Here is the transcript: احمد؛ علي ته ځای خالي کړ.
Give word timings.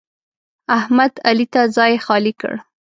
احمد؛ 0.77 1.13
علي 1.27 1.45
ته 1.53 1.61
ځای 1.75 1.93
خالي 2.05 2.33
کړ. 2.41 2.53